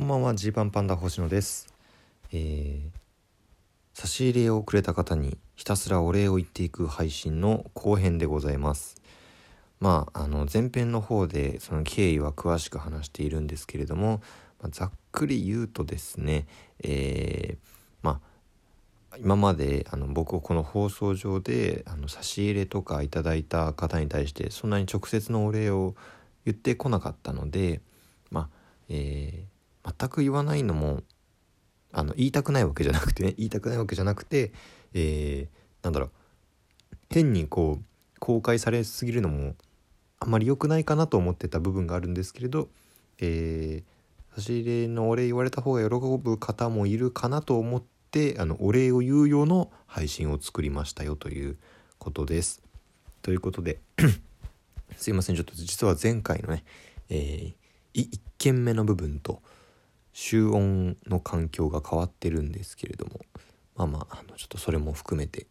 [0.00, 0.34] こんばんは。
[0.34, 1.74] ジーパンパンダ星野です、
[2.32, 2.80] えー
[3.92, 8.96] 差し入れをくれた方にひたすらお礼を言っていく配信の後編でございます。
[9.78, 14.22] まああの前編の方でその経緯は詳しく話しているんですけれども、
[14.62, 16.46] まあざっくり言うとですね
[16.82, 17.68] えー
[18.00, 18.22] ま
[19.10, 25.94] あ今まであの僕をこの放送上であの差し入れとかいただいた方に対してそんなに直接のお礼を
[26.46, 27.82] 言ってこなかったので
[28.30, 28.48] まあ
[28.88, 31.02] えー全く言わないのも
[31.92, 34.52] あの言いたくないわけじゃなくてね 言いたくないわけじゃなくて、
[34.94, 36.10] えーなんだろう
[37.08, 37.84] 変にこう
[38.18, 39.56] 公開されすぎるのも
[40.18, 42.68] あんまり良くないかなと思ってた部分があるんですけれど、
[43.18, 44.00] えー
[44.34, 51.58] 差し入れのお礼言われた方が喜ぶ方もいるかなと思ってあのお礼を言う用の配信を作りましたよという
[51.98, 52.62] ことです。
[53.22, 53.80] ということで
[54.96, 56.64] すいませんちょっと実は前回のね、
[57.08, 59.42] えー、1件目の部分と
[60.12, 63.20] 集音の環境が変わってるんですけれども
[63.76, 65.46] まあまああのちょっとそれも含めて、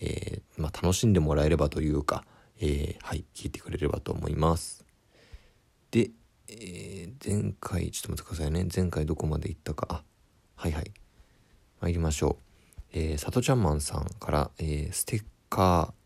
[0.00, 2.24] えーまあ、楽しんでもらえればというか、
[2.60, 4.84] えーはい聞いてくれればと思います。
[5.90, 6.10] で、
[6.48, 8.66] えー前回ちょっと待ってくださいね。
[8.74, 9.86] 前回どこまで行ったか。
[9.90, 10.02] あ
[10.56, 10.90] はいはい。
[11.80, 12.98] 参りましょう。
[12.98, 16.02] えー、さとちゃんマンさんから、えステッカー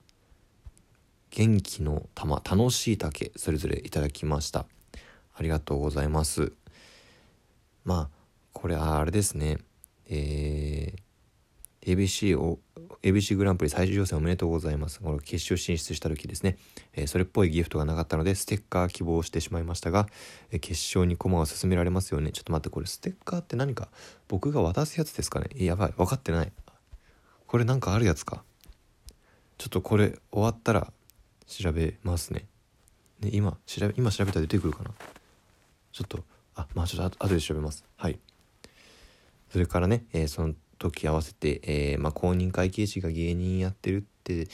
[1.30, 4.66] 元気の玉楽しい竹それぞれいただきました。
[5.34, 6.52] ありがとうございます。
[7.86, 8.16] まあ
[8.52, 9.58] これあれですね。
[10.08, 12.58] えー、ABC を
[13.02, 15.00] ABC グランプリ最終予選おめでとうございます。
[15.00, 16.58] これ決勝進出した時ですね、
[16.94, 20.08] えーそれっぽいギフトがなかったのでステッカー希望してしまいましたが、
[20.50, 22.32] えー決勝に駒を進められますよね。
[22.32, 23.88] ちょっと待ってこれステッカーって何か
[24.26, 25.46] 僕が渡すやつですかね？
[25.64, 25.92] やばい。
[25.96, 26.52] 分かってない。
[27.46, 28.42] これなんかあるやつか。
[29.58, 30.92] ちょっとこれ終わったら
[31.46, 32.46] 調べますね。
[33.20, 34.90] ね今調べ今調べたら出てくるかな。
[35.92, 36.24] ちょっと
[36.56, 37.84] あまあちょっと後で調べます。
[37.96, 38.18] はい。
[39.50, 44.48] それからね、えーその時合わせて、えーまあ、公認会計士が芸人やってるって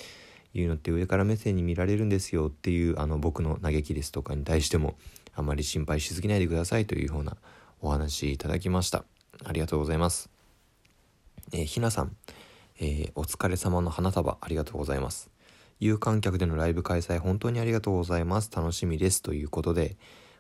[0.55, 4.97] いうのって上から目線に見られるんですよっていうあの僕の嘆きですとかに対しても
[5.35, 7.37] あまり心配しすぎないでくださいというような
[7.81, 9.05] お話いただきました。
[9.45, 10.31] ありがとうございます。
[11.53, 12.17] えーひなさん、
[12.79, 15.31] えお疲れ様の花束ありがとうございます。
[15.81, 18.51] 有観客でのライブ開催本当にありがとうございます。
[18.55, 19.23] 楽しみです。
[19.23, 19.97] ということで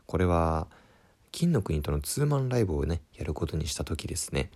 [0.06, 0.68] これは
[1.32, 4.50] 金の国とのツーマンライブをねやることにした時ですね。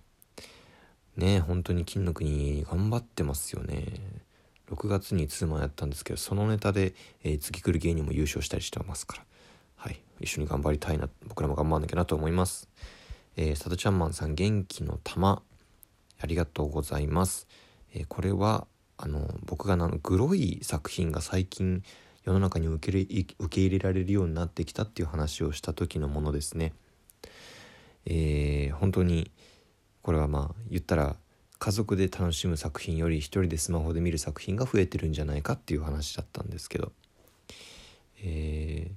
[1.17, 3.85] ね本当に金の国頑張ってますよね。
[4.69, 6.93] 6月にツーマンやったんですけどそのネタで、
[7.23, 9.25] えー次来る芸人も優勝したりしてますから。
[9.75, 12.69] はい一緒に頑張りたいな僕らも頑張んなきゃなと思います。
[13.35, 15.41] えー、さとちゃんマンさん元気の玉。
[16.19, 17.47] ありがとうございます、
[17.93, 18.67] えーこれは
[18.97, 21.83] あの僕があのグロい作品が最近
[22.27, 26.73] 世の中に受け入れ受け入れられるようになってきたっていう話をした時のものですね。
[28.05, 29.31] えー本当に
[30.01, 31.15] これはまあ言ったら
[31.57, 36.91] 家族で楽しむ作品より一人でスマホで見る作品が増えてるんじゃないかっていう話だったんですけど、
[38.21, 38.95] えー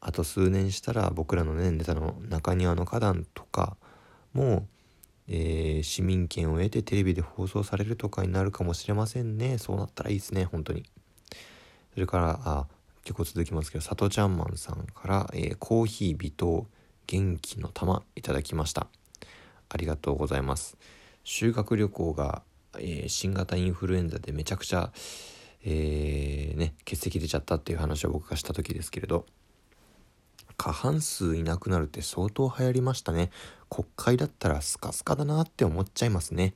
[0.00, 3.76] あと数年したら僕らのねネタの中庭の花壇とか
[4.32, 4.68] も、
[5.26, 9.58] えー市民権を得てテレビで放送されるとかになるかもしれませんね。
[9.58, 10.84] そうなったらいいですね本当に。
[11.96, 12.66] それからあ
[13.04, 16.66] 結構続きますけどさとちゃんマンさんから、えーコーヒー微糖
[17.06, 18.86] 元気の玉いただきました。
[19.70, 20.76] ありがとうございます。
[21.24, 22.42] 修学旅行が、
[22.78, 24.92] えー新型インフルエンザでめちゃくちゃ、
[25.64, 29.24] えーね欠席出ちゃったっていう話を僕がした時ですけれど
[30.58, 33.30] 過半数いなくなるって相当流行りましたね。
[33.70, 36.52] 国会だったらスカスカだなって思っちゃいますね。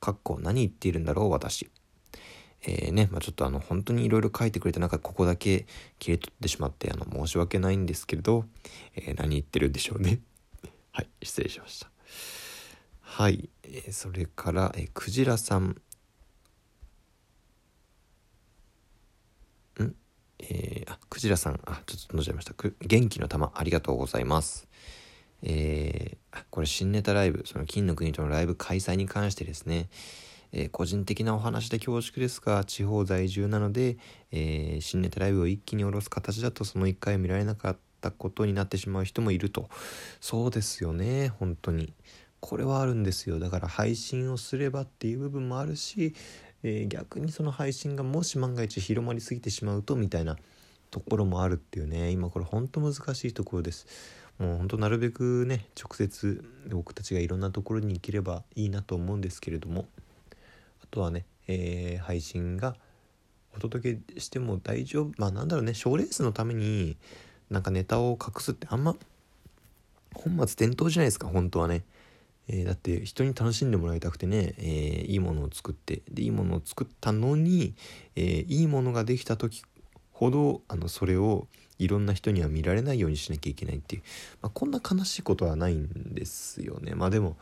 [0.00, 1.68] かっこ何言っているんだろう私。
[2.62, 5.66] えーね、まあ、ちょっとあの本当にいろいろ書いてくれた中ここだけ
[5.98, 8.44] 切り取ってしまってあの申し訳ないんですけれど、
[8.96, 10.20] えー何言ってるんでしょうね。
[10.92, 11.90] はい失礼しました。
[13.00, 15.80] はい、えーそれから、えークジラさん。
[19.80, 19.94] ん？
[20.40, 21.60] えーあクジラさん。
[21.64, 22.54] あちょっと飲んじゃいました。
[22.80, 24.68] 元気の玉ありがとうございます。
[25.42, 26.18] えー
[26.50, 29.88] これ新ネタライブその金の国とのライブ開催に関してですね。
[30.52, 33.98] えー個人的なお話で恐縮ですが地方在住なので、
[34.32, 39.68] えー新ネタライブを一気に下ろす形だとその1回見られなかったことになってしまう人もいると。
[40.20, 41.92] そうですよね本当に。
[42.40, 43.38] これはあるんですよ。
[43.38, 46.14] だから配信をすればっていう部分もあるし、
[46.62, 50.36] えー逆にその配信がもし万が一広まりすぎてしまうとみたいな
[50.90, 52.10] ところもあるっていうね。
[52.10, 53.86] 今これ本当難しいところです。
[54.38, 59.88] もう本当なるべくね直接僕たちがいろんなところに行ければいいなと思うんですけれども。
[60.90, 62.76] とはね、えー配信が
[63.56, 66.96] お届けしても大丈夫まあなんだろうね賞レースのために
[67.50, 68.94] なんかネタを隠すってあんま
[70.14, 71.82] 本末転倒じゃないですか本当はね、
[72.48, 77.74] えー、だって人に楽しんでもらいたくてね、えー、いいものを作ってでいいものを作ったのに、
[78.16, 79.62] えー、いいものができた時
[80.12, 81.46] ほどあのそれを
[81.78, 84.02] いろんな人には見られないようにしなきゃいけないっていう、
[84.42, 86.94] まあ、こんな悲しいことはないんですよね。
[86.94, 87.36] まあでも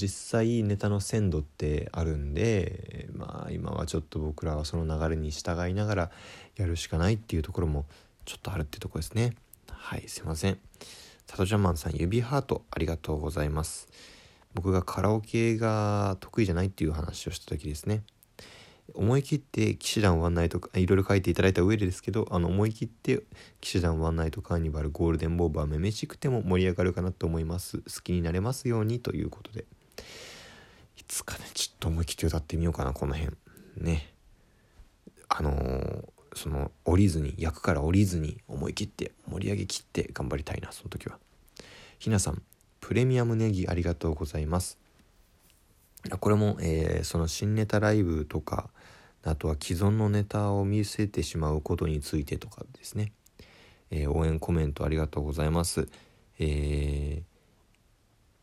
[0.00, 6.10] 実際ネタの鮮度ってあるんでまあ今はちょっと僕らはその流れに従いながら
[6.56, 7.84] やるしかないっていうところも
[8.24, 9.34] ちょっとあるってとこですね。
[9.72, 10.58] はいすいません。
[11.26, 13.88] サトジャマンさん指ハートありがとうございます。
[14.54, 18.02] 僕がカラオケが得意じゃないっていう話をした時ですね。
[18.94, 23.22] 思い切って騎士団ワンナイトいろいろ書いていただいた上でですけどあの思い切って
[23.60, 27.78] 騎士団ワンナイトカーニバルゴールデンボーバーめめしくても盛り上がるかなと思います。
[27.78, 29.66] 好きになれますようにということで。
[30.96, 33.36] いつかねちょっと思い切って歌ってみようかなこの辺。
[33.76, 34.12] ね。
[35.28, 36.04] あのー、
[36.34, 41.18] その降りずに役から降りずに思い切って盛り上げきって頑張りたいなその時は。
[41.98, 42.42] ひなさん
[42.80, 44.78] プレミアムネギありがとうございます。
[46.20, 48.70] これも、えー、その新ネタライブとか
[49.24, 53.12] あとは既存のネタを見せてしまうことについてとかですね、
[53.90, 55.88] えー、応援コメントありがとうございます。
[56.38, 57.22] えー、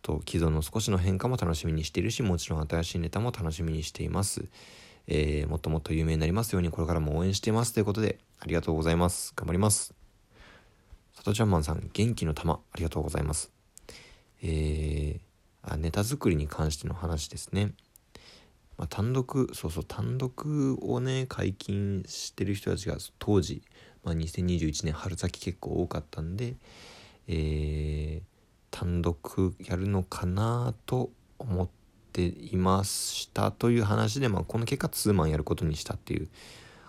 [0.06, 4.46] と既存の少しの変化も楽しみにしているしもちろん新しいネタも楽しみにしています。
[5.08, 9.34] えー、もっともっと有名になりますようにこれからも応援していますということでありがとうございます。
[9.36, 9.96] 頑張ります。
[11.16, 13.52] さとちゃんマンさん元気の玉ありがとうございます。
[14.44, 17.74] えー、あネタ作りに関しての話ですね。
[18.78, 23.64] まあ、単独そうそう単独をね解禁してる人たちが当時、
[24.04, 26.56] まあ、2021年春先結構多かったんで、
[27.28, 27.36] えー、
[28.76, 31.70] 単独やるのかなと思っ
[32.12, 36.28] ていましたという話で、まあ、この結果ツーマンやることにしたっていう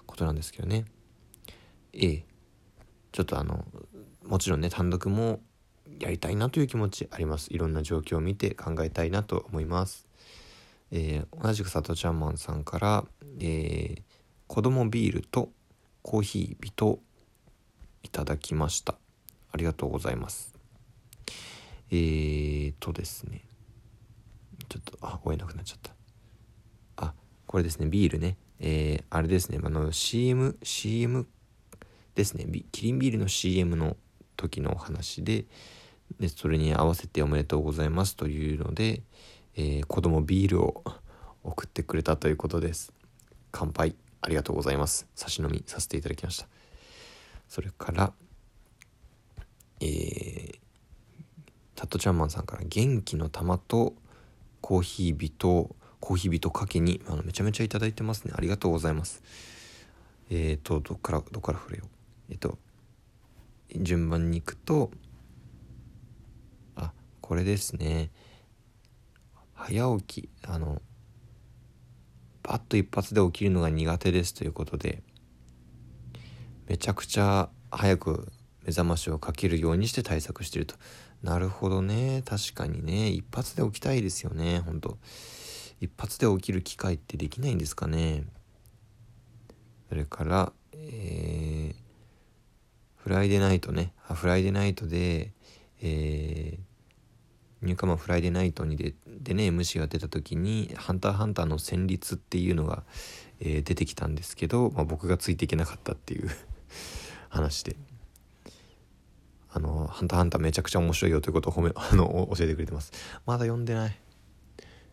[0.05, 0.85] ことなんですけどね。
[1.93, 2.25] ええ。
[3.12, 3.65] ちょっとあの
[4.25, 5.38] もちろんね単独も
[6.00, 7.55] やりたいなという気持ちあります。
[7.55, 10.09] いろんな状況を見て考えたいなと思います。
[10.91, 13.05] えー、同じくさとちゃんマンさんから、
[13.39, 14.03] えー、
[14.49, 15.50] 子供ビールと
[16.03, 16.99] コーヒー微糖
[18.03, 18.97] いただきました。
[19.53, 20.56] ありがとうございます。
[21.91, 23.43] えーとですね。
[24.69, 25.94] ちょっとあ追えなくなっちゃった。
[26.97, 27.15] あ
[27.47, 27.87] これですね。
[27.87, 28.37] ビールね。
[28.59, 29.59] えー、あれですね。
[29.62, 31.27] あの CM CM
[32.15, 32.47] ですね。
[32.73, 33.97] キリンビールの CM の
[34.37, 35.44] 時のお話で
[36.19, 39.03] でそれに合わせておめでとうございますというので、
[39.55, 40.85] えー、子供ビールを
[41.44, 42.93] 送ってくれたということです。
[43.53, 43.94] 乾杯。
[44.23, 45.06] ありがとうございます。
[45.15, 46.49] 差し飲みさせていただきました。
[47.49, 48.12] それから
[49.81, 50.59] えー、
[51.76, 53.94] タットちゃんマンさんから元気の玉と
[54.61, 58.32] コーヒービトコーヒービトかけにあのめちゃめちゃいただいてますね。
[58.37, 59.23] ありがとうございます。
[60.31, 61.88] えーとどっからどっから触れよう。
[62.31, 62.58] えっ、ー、と
[63.76, 64.90] 順番にいくと
[66.75, 68.11] あこれですね。
[69.55, 70.81] 早起きあの
[72.43, 75.02] バッと一発で起きるのが苦手ですということで
[76.69, 78.32] めちゃくちゃ早く
[78.67, 80.75] 目覚ましをかけるようにして対策してると。
[81.23, 82.23] なるほどね。
[82.25, 83.09] 確かにね。
[83.09, 84.59] 一発で起きたいですよね。
[84.59, 84.99] ほんと
[85.81, 88.25] 一発で起きる機会ってできないんですかね。
[89.89, 91.75] それからえー、
[92.97, 93.93] フライデーナイトね。
[94.09, 95.33] あフライデーナイトで
[95.81, 96.67] えー
[97.63, 102.85] ニューカマーフライデーナイトにででね MC が出た時に「ハンターハンター」の旋律っていうのが、
[103.41, 106.31] えー、出てきたんですけど、まあ、僕がついていけなかったっていう
[107.29, 107.77] 話で。
[109.56, 112.93] あの、ハンターハンターめちゃくちゃ面白いよということを褒め、 あの、教えてくれてます。
[113.25, 113.98] まだ読んでない。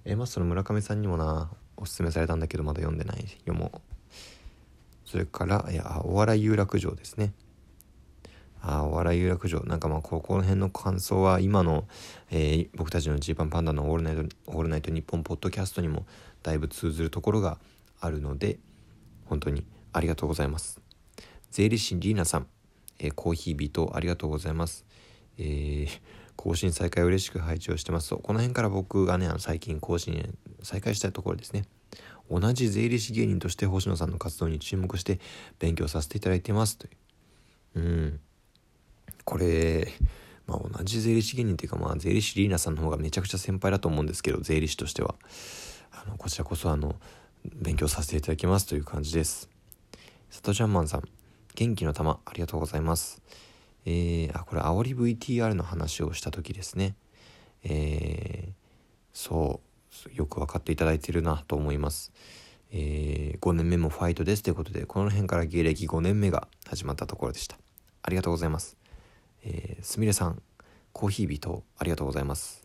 [0.06, 3.28] え、まあ、その村上さんにもな、おすすめされたんだけど、まだ読んでない。
[3.40, 3.82] 読もう。
[5.04, 7.34] それから、いや、お笑い有楽町ですね。
[8.66, 11.86] あお笑い有楽町なんかまあここの辺の感想は今の、
[12.32, 16.06] えー、僕たちのジーパンパンダのオールナイト「オールナイトニッポン」ポッドキャストにも
[16.44, 17.58] だいぶ通ずるところが
[18.00, 18.60] あるので
[19.26, 20.80] 本当にありがとうございます
[21.52, 22.48] 税理士リーナさん、
[23.04, 24.86] えー、コーヒー微糖ありがとうございます、
[25.38, 25.88] えー、
[26.36, 28.10] 更新再開嬉しく拝聴してます。
[28.10, 31.66] とこの辺から僕がねあの最近更新再開したいところですね。
[32.32, 35.20] 同じ税理士芸人として星野さんの活動に注目して
[35.60, 36.78] 勉強させていただいてます。
[36.78, 36.90] とい
[37.76, 37.80] う。
[37.80, 38.20] うん。
[39.26, 39.88] これ、
[40.48, 45.16] まあ、同じ税理士芸人っていうか、まあ、税理士リーナさんの方がめちゃくちゃ先輩だと思うんですけど税理士としては。
[45.92, 46.96] あのこちらこそあの
[47.56, 49.50] 勉強させていただきますという感じです。
[50.30, 51.23] 佐藤ジャンマンさん。
[51.56, 53.22] 元気の玉ありがとうございます。
[53.86, 56.96] えー、あこれ煽り VTR の話をした時ですね。
[57.64, 58.54] えー、
[59.14, 59.62] そ
[60.12, 62.12] うよく分かっていただいてるなと思います。
[62.72, 67.58] えー、5年目もファイトですということでこの辺から芸歴5年目が始まったところでした。
[68.02, 68.78] ありがとうございます。
[69.44, 70.42] えー、すみれさん
[70.92, 72.64] コーヒー人ありがとうございます。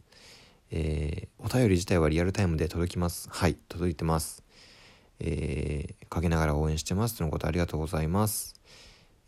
[0.71, 3.29] えー、お便り自体はリアルタイムで届きます。
[3.31, 4.48] はい届いてます。
[5.21, 7.19] えー、陰ながら応援してます。
[7.19, 8.61] とのことありがとうございます。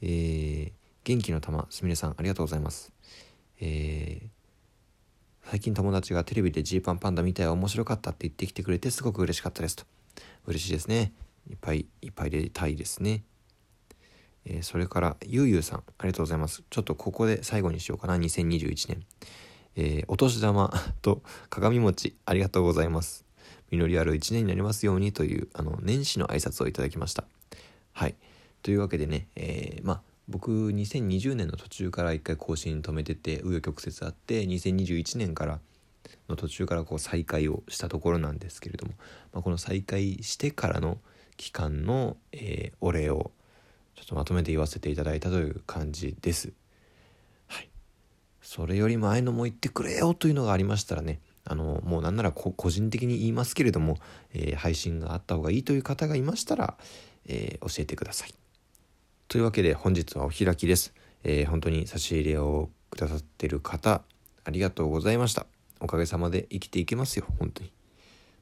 [0.03, 0.73] えー、
[1.05, 2.93] 元気の玉すみれさんありがとうございます。
[3.61, 4.29] えー、
[5.51, 7.53] 最近友達がテレビでジーパンパンダ見たよ。
[7.53, 9.85] 面白かったって言ってきてくれてすごく嬉しかったですと。
[10.47, 11.13] 嬉しいですね。
[11.49, 13.25] いっぱいいっぱい入れたいですね。
[14.45, 16.63] えー、それからゆうゆうさんありがとうございます。
[16.71, 18.17] ちょっとここで最後にしようかな。
[18.17, 19.05] 2021年
[19.77, 23.25] えー、お年玉と鏡餅ありがとうございます。
[23.71, 27.25] 実りある1年になりますようにというあの年始の挨拶をいただきました
[27.93, 28.15] はい
[28.62, 35.59] というわけでね、えー、まあ僕2020年の途中から一回更新止めてて紆余曲折あって2021年から
[36.29, 38.93] の途中からこう再開をしたところなんですけれども、
[39.33, 40.99] まあ、この再開してからの
[41.37, 43.33] 期間の、えー、お礼を
[43.97, 46.53] ちょっとまとめて言わせていただいたという感じです。
[47.49, 47.69] はい。
[48.41, 51.19] それより前のも言ってくれよというのがありましたらね、
[51.50, 53.99] あの、もうなんなら個人的に言いますけれども、
[54.33, 56.78] えー、配信があった方がいいという方がいましたら、
[57.26, 58.35] えー、教えてください。
[59.26, 60.95] というわけで本日はお開きです。
[61.25, 64.02] えー、本当に差し入れをくださってる方、
[64.45, 65.47] ありがとうございました。
[65.80, 67.73] おかげさまで生きていけますよ、本当に。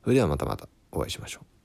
[0.04, 1.57] それではまたまたお会いしましょう。